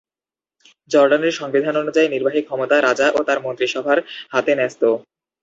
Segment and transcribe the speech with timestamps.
[0.91, 3.97] জর্দানের সংবিধান অনুযায়ী নির্বাহী ক্ষমতা রাজা ও তার মন্ত্রিসভার
[4.33, 4.81] হাতে ন্যস্ত।